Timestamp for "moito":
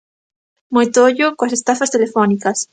0.75-0.97